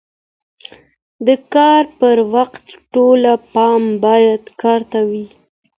[1.27, 3.21] د کار پر وخت ټول
[3.53, 5.25] پام باید کار ته وي.